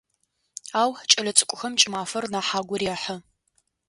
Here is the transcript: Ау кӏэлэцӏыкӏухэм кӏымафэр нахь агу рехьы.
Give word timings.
Ау 0.79 0.91
кӏэлэцӏыкӏухэм 1.09 1.73
кӏымафэр 1.79 2.25
нахь 2.33 2.53
агу 2.59 2.75
рехьы. 2.79 3.15